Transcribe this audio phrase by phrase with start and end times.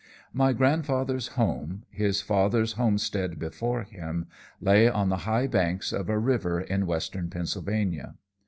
[0.33, 4.25] "My grandfather's home, his father's homestead before him,
[4.59, 8.15] lay on the high banks of a river in Western Pennsylvania.